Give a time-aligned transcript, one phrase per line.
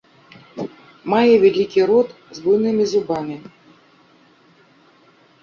[1.13, 2.09] Мае вялікі рот
[2.39, 3.37] з буйнымі зубамі.